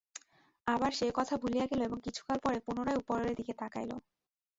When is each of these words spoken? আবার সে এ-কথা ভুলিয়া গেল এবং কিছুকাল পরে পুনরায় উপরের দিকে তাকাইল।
আবার 0.67 0.91
সে 0.91 1.03
এ-কথা 1.07 1.35
ভুলিয়া 1.37 1.65
গেল 1.65 1.81
এবং 1.83 1.97
কিছুকাল 2.05 2.37
পরে 2.39 2.57
পুনরায় 2.65 2.99
উপরের 3.01 3.33
দিকে 3.39 3.53
তাকাইল। 3.55 3.91